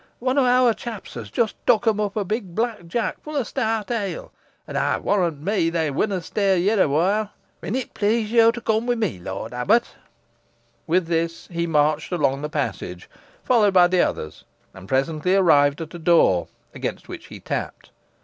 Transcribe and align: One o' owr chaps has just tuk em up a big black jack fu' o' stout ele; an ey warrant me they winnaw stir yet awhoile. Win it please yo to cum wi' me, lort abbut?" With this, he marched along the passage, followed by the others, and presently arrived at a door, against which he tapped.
One 0.17 0.39
o' 0.39 0.45
owr 0.45 0.73
chaps 0.73 1.13
has 1.13 1.29
just 1.29 1.53
tuk 1.67 1.85
em 1.85 1.99
up 1.99 2.15
a 2.15 2.25
big 2.25 2.55
black 2.55 2.87
jack 2.87 3.21
fu' 3.21 3.35
o' 3.37 3.43
stout 3.43 3.91
ele; 3.91 4.31
an 4.67 4.75
ey 4.75 4.97
warrant 4.97 5.43
me 5.43 5.69
they 5.69 5.91
winnaw 5.91 6.21
stir 6.23 6.55
yet 6.55 6.79
awhoile. 6.79 7.29
Win 7.61 7.75
it 7.75 7.93
please 7.93 8.31
yo 8.31 8.49
to 8.49 8.59
cum 8.61 8.87
wi' 8.87 8.95
me, 8.95 9.19
lort 9.19 9.53
abbut?" 9.53 9.93
With 10.87 11.05
this, 11.05 11.45
he 11.51 11.67
marched 11.67 12.11
along 12.11 12.41
the 12.41 12.49
passage, 12.49 13.11
followed 13.43 13.75
by 13.75 13.85
the 13.85 14.01
others, 14.01 14.43
and 14.73 14.89
presently 14.89 15.35
arrived 15.35 15.81
at 15.81 15.93
a 15.93 15.99
door, 15.99 16.47
against 16.73 17.07
which 17.07 17.27
he 17.27 17.39
tapped. 17.39 17.91